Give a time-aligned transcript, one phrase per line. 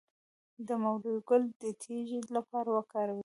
[0.67, 3.19] د مولی ګل د تیږې لپاره وکاروئ